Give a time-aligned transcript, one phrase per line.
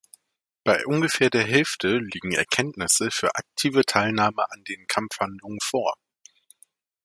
[0.63, 5.93] Bei ungefähr der Hälfte liegen Erkenntnisse für aktive Teilnahme an den Kampfhandlungen vor.